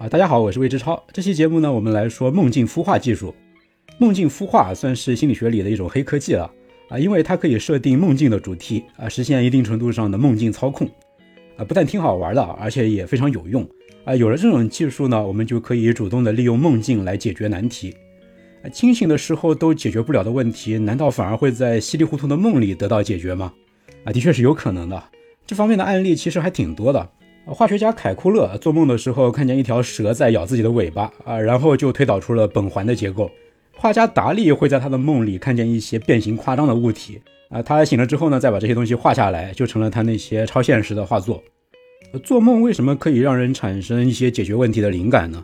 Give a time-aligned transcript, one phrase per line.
[0.00, 1.04] 啊，大家好，我是魏之超。
[1.12, 3.34] 这期节目呢，我们来说梦境孵化技术。
[3.98, 6.50] 梦境孵化算是心理学里的一种黑科技了
[6.88, 10.88] 啊，因为它可以设定梦境的主题啊，实现一定程度上的梦境操控
[11.58, 13.62] 啊，不但挺好玩的，而且也非常有用
[14.06, 14.16] 啊。
[14.16, 17.94] 有了这种技术呢，我们就可以主动的利用梦境来解决难题
[18.64, 18.70] 啊。
[18.70, 23.52] 清醒的时候都解决不了的问题，难道反而会在稀里糊涂的梦里得到解决吗？
[24.04, 25.04] 啊，的确是有可能的。
[25.46, 27.06] 这方面的案例其实还挺多的。
[27.46, 33.30] 化学家凯库勒做梦的时候看见一条蛇在咬自己的尾巴啊，然后就推导出了苯环的结构。
[33.76, 41.42] 画家达利会在他的梦里看见一些变形夸张的物体啊，他醒了之后呢，再把这些东西画下来，就成了他那些超现实的画作。
[42.22, 45.42] 做梦为什么可以让人产生一些解决问题的灵感呢？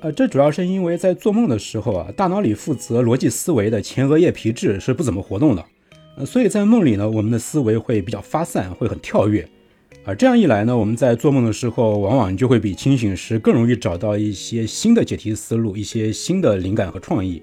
[0.00, 5.64] 呃，这主要是因为在做梦的时候啊，大脑里负责逻辑思维的前额叶皮质是不怎么活动的，
[6.16, 9.48] 呃，所以在梦里呢，我们的思维会比较发散，会很跳跃。
[10.10, 17.40] 啊，这样一来呢，我们在做梦的时候，往往就会比清醒时更容易找到一些新的解题思路，一些新的灵感和创意。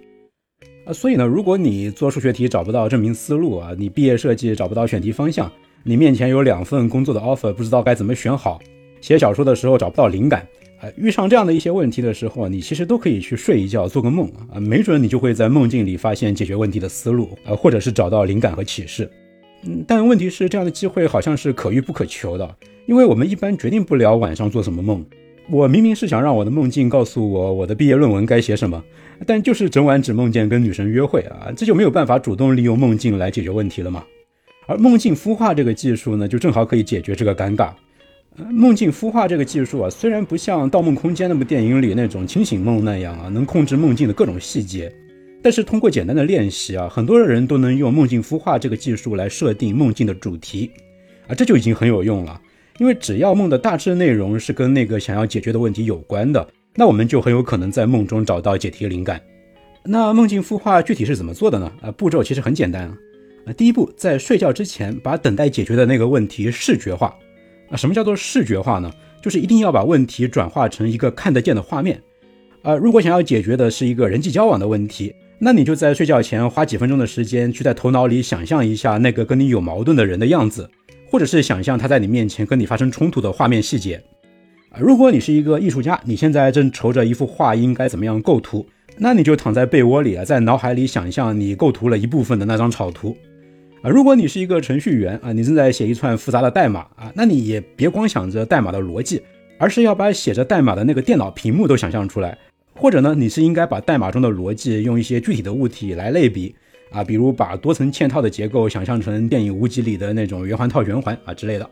[0.85, 5.49] 啊，所以呢，如果你做数学题找不到证明思路啊，你毕业设计找不到选题方向，
[5.83, 8.59] 你面前有两份工作的 offer，不知道该怎么选好，
[8.99, 10.45] 写小说的时候找不到灵感，
[10.81, 19.09] 啊，遇上这样的一些问题的时候，你其实都可以去睡一觉，做个梦啊，没准你就会在梦境里发现解决问题的思路，啊，或者是找到灵感和启示。
[19.87, 25.05] 但问题是，这样的机会好像是可遇不可求的，因为我们一般决定不了晚上做什么梦。
[25.49, 28.83] 我明明是想让我的梦境告诉我我的毕业论文该写什么，
[29.25, 34.03] 但就是整晚只梦见跟女神约会啊，这就没有办法主动利用梦境来解决问题了嘛。
[34.65, 37.71] 而梦境孵化这个技术呢，就正好可以解决这个尴尬。
[38.51, 44.93] 梦境孵化这个技术啊，虽然不像《盗梦空间》那部电影里那种清醒梦那样啊，能控制梦境的各种细节。
[45.41, 50.71] 但是通过简单的练习啊，很多人都能用梦境孵化这个技术来设定梦境的主题，
[51.27, 52.41] 啊，这就已经很有用了。
[52.79, 59.21] 因为只要梦的大致内容是跟那个想要解决的问题有关的，那我们就很有可能在梦中找到解题灵感。
[59.83, 61.71] 那梦境孵化具体是怎么做的呢？
[61.81, 62.83] 啊，步骤其实很简单
[63.45, 63.53] 啊。
[63.55, 67.15] 第一步，在睡觉之前把等待解决的那个问题视觉化。
[67.69, 68.91] 啊，什么叫做视觉化呢？
[69.21, 72.01] 就是一定要把问题转化成一个看得见的画面。
[72.61, 75.15] 啊，如果想要解决的是一个人际交往的问题。
[75.39, 80.67] 那你就在睡觉前花几分钟的时间，去在头脑里想象一下那个跟你有矛盾的人的样子，
[81.11, 84.01] 或者是想象他在你面前跟你发生冲突的画面细节。
[84.69, 88.67] 啊，如果你是一个艺术家，你现在正愁着一幅画应该怎么样构图，
[88.97, 93.15] 那你就躺在被窝里啊，在脑海里想象你构图了一部分的那张草图。
[93.83, 99.21] 啊，如果你是一个程序员啊，你正在写一串复杂的代码啊，那你也别光想着代码的逻辑，
[99.59, 102.35] 而是要把写着代码的那个电脑屏幕都想象出来。
[102.77, 106.55] 或者呢，你是应该把代码中的逻辑用一些具体的物体来类比
[106.91, 111.69] 啊，比如把多层嵌套的结构想象成电影《无极》里的那种圆环套圆环啊之类的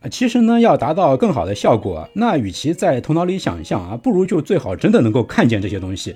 [0.00, 0.08] 啊。
[0.08, 6.14] 其实呢，要达到更好的效果，那与其在头脑里想象啊，不如就最好真的能够看见这些东西。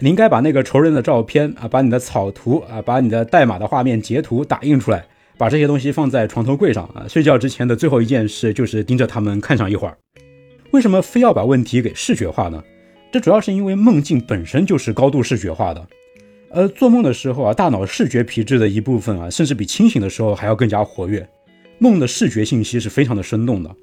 [0.00, 5.04] 你应该把那个仇人的照片啊，把你的草图啊，把你的代码的画面截图打印出来，
[5.36, 7.06] 把这些东西放在床头柜上啊。
[7.08, 9.96] 睡觉之前的最后一件事就是盯着他们看上一会儿。
[10.72, 12.62] 为什么非要把问题给视觉化呢？
[13.10, 15.88] 这主要是因为梦境本身就是高度视觉化的，
[16.50, 21.26] 呃，做梦的时候啊，大脑视觉皮质的一部分啊，甚至比清醒的时候还要更加活跃。
[21.78, 23.74] 梦的视觉信息是非常的生动的，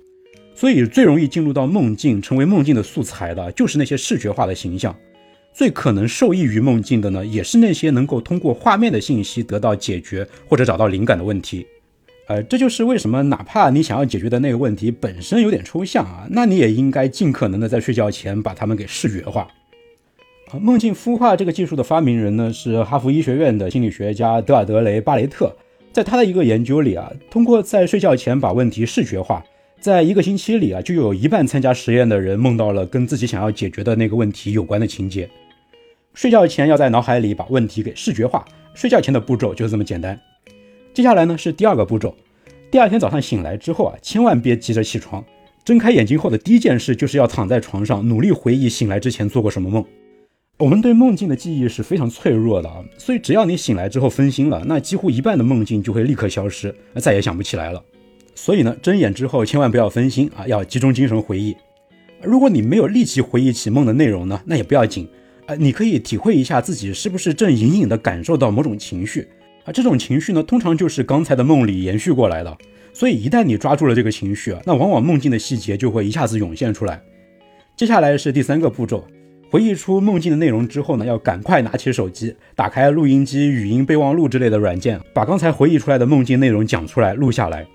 [0.53, 4.96] 所以最容易进入到梦境，成为梦境的素材的，就是那些视觉化的形象。
[5.53, 11.66] 最可能受益于梦境的呢，也是那些能够通过画面的信息得到解决或者找到灵感的问题。
[12.28, 19.47] 呃，这就是为什么，哪怕你想要解决的那个问题本身有点抽象啊，那你也应该尽可能的在睡觉前把它们给视觉化。
[20.52, 25.56] 啊，梦境孵化这个技术的发明人呢，是哈佛医学院的心理学家德尔德雷·巴雷特。
[25.94, 29.44] 在他的一个研究里啊，通过在睡觉前把问题视觉化，
[29.80, 35.30] 在一个星期里啊，就有一半参加实验的人梦到了跟自己想要解决的那个问题有关的情节。
[36.14, 38.44] 睡觉前要在脑海里把问题给视觉化，
[38.74, 40.19] 睡觉前的步骤就是这么简单。
[40.95, 42.16] 接下来呢是第二个步骤，
[42.72, 45.22] 第二天早上醒来之后啊，千万别急着起床，
[45.66, 49.84] 睁开眼睛后的第一件事就是要躺在床上努力回忆醒来之前做过什么梦。
[50.58, 57.84] 我们对梦境的记忆是非常脆弱的啊，所以只要你醒来之后分心了，那几乎一半的梦境就会立刻消失，再也想不起来了。
[58.34, 61.53] 所以呢，睁眼之后千万不要分心啊，要集中精神回忆。
[62.22, 65.05] 如果你没有立即回忆起梦的内容呢，那也不要紧
[65.46, 69.28] 啊，你可以体会一下自己是不是正隐隐的感受到某种情绪。
[69.66, 72.56] 啊，这种情绪呢，通常就是刚才的梦里延续过来的，
[72.94, 77.02] 所以一旦你抓住了这个情绪，那往往梦境的细节就会一下子涌现出来。
[77.76, 79.03] 接下来是第三个步骤，
[79.50, 87.66] 回忆出梦境的内容之后呢，要赶快拿起手机，打开录音机、语音备忘录之类的软件，把刚才回忆出来的梦境内容讲出来，录下来。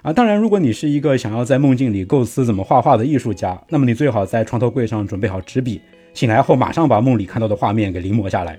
[0.00, 0.12] 啊。
[0.12, 5.82] 当然，如果你是一个想要在梦境里构思怎么画画的艺术家，那么你最好在床头柜上准备好纸笔，
[6.14, 8.58] 醒来后马上把梦里看到的画面给临摹下来。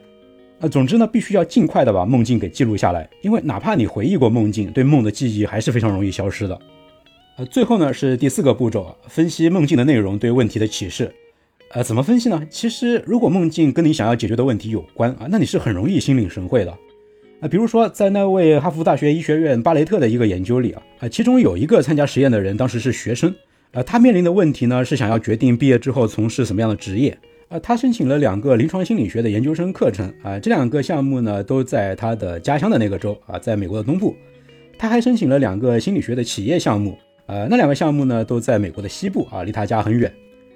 [0.59, 6.59] 啊，总之呢，必须要尽快的把梦境给记录下来，因为哪怕你回忆过梦境，对梦的记忆还是非常容易消失的。
[7.37, 11.13] 呃，最后呢是第四个步骤，分析梦境的内容对问题的启示。
[11.73, 12.41] 呃，怎么分析呢？
[12.49, 16.71] 其实如果梦境跟你想要解决的问题有关啊，那你是很容易心领神会的。
[17.39, 23.35] 啊，比如说在那位哈佛大学医学院巴雷特的一个研究里啊，啊，其中有一个参加实验的人当时是学生，
[23.73, 27.15] 呃，他面临的问题呢是想要决定毕业之后从事什么样的职业。
[27.49, 34.13] 啊，他申请了两个临床心理学的研究生课程啊，这两个项目呢都在他的家乡的那个州啊，在美国的东部。
[34.77, 40.11] 他还申请了两个心理学的企业项目，呃，那两个项目呢都在美国的西部啊，离他家很远。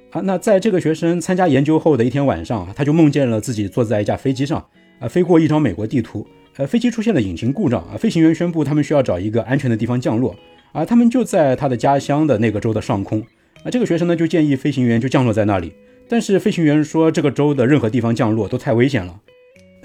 [0.10, 4.64] 啊，那在这个学生参加研究后的一天晚上啊，他就梦见了自己坐在一架飞机上
[5.00, 6.28] 啊，飞过一张美国地图，
[6.58, 10.36] 呃，飞机出现了引擎故障啊，飞行员宣布他们需要找一个安全的地方降落
[10.74, 13.22] 啊，他们就在他的家乡的那个州的上空
[13.64, 15.72] 啊，这个学生呢就建议飞行员就降落在那里。
[16.12, 19.18] 但是飞行员说，这个州的任何地方降落都太危险了。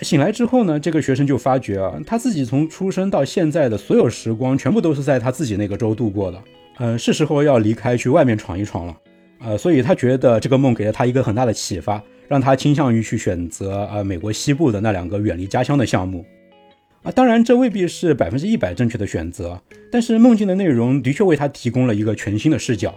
[0.02, 6.42] 醒来之后呢，这个学生就发觉啊，他自己从出生到现在的所有时光，全部都是在他自己那个州度过的。
[6.78, 8.96] 呃，是时候要离开，去外面闯一闯了。
[9.38, 16.26] 呃，所以他觉得这个梦给了他一个很大的启发，让他倾向于去选择呃美国西部的那两个远离家乡的项目。
[17.04, 19.62] 啊，当然这未必是百分之一百正确的选择，
[19.92, 22.92] 但是梦境的内容的确为他提供了一个全新的视角。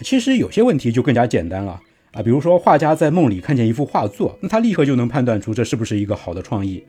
[0.00, 1.80] 其实有些问题就更加简单了。
[2.12, 6.84] 啊，比如说画家在梦里看见一幅画作，那他立刻就能判断出这是不是一个好的创意。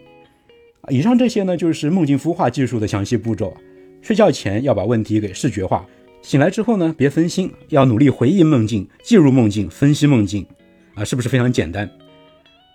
[0.81, 3.55] 啊以上这些呢，就是梦境孵化技术的详细步骤。
[4.01, 5.85] 睡觉前要把问题给视觉化，
[6.21, 10.45] 醒来之后呢，别分心，要努力回忆梦境、进入梦境、分析梦境。
[10.93, 11.89] 啊，是不是非常简单？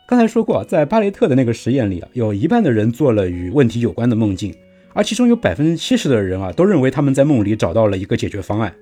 [0.06, 4.54] 刚才说过，在巴雷特的那个实验里啊，有一半的人做了与问题有关的梦境，
[4.94, 8.74] 而其中有百分之七十的人啊，都认为他们在梦里找到了一个解决方案。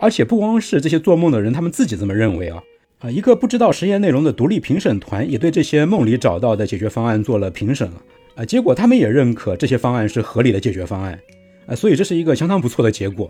[0.00, 2.60] 而且不光是这些做梦的人，他们自己这么认为啊。
[3.00, 7.90] 啊，一个不知道实验内容的独立评审团也对这些梦里找到的解决方案做了评审
[8.34, 11.18] 啊，结果他们也认可这些方案是合理的解决方案
[11.66, 13.28] 啊，所以这是一个相当不错的结果。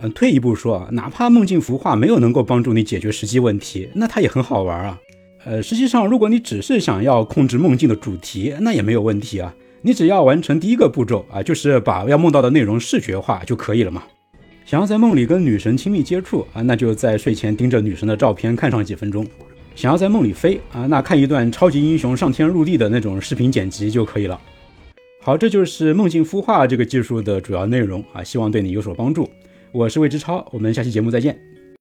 [0.00, 5.00] 嗯，退一步说，哪怕梦境孵化没有能够帮助你解决实际问题，那它也很好玩啊。
[5.44, 14.02] 呃，实际上如果你只是想要控制梦境的主题，那也没有问题啊，你只要完成第一个步骤啊，就是把要梦到的内容视觉化就可以了嘛。
[14.66, 19.26] 想要在梦里跟女神亲密接触啊，那就在睡前盯着女神的照片看上几分钟。
[19.74, 24.40] 想要在梦里飞啊，那看一段超级英雄上天入地的那种视频剪辑就可以了。
[25.20, 29.28] 好，这就是梦境孵化这个技术的主要内容啊，希望对你有所帮助。
[29.70, 31.38] 我是魏之超，我们下期节目再见。